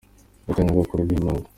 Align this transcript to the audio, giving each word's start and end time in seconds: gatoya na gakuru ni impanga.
gatoya 0.45 0.65
na 0.67 0.75
gakuru 0.77 1.01
ni 1.05 1.13
impanga. 1.17 1.47